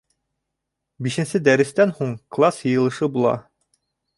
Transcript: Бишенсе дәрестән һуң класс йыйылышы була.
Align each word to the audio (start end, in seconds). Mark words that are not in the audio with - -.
Бишенсе 1.07 1.41
дәрестән 1.49 1.93
һуң 1.99 2.17
класс 2.37 2.61
йыйылышы 2.71 3.11
була. 3.19 3.39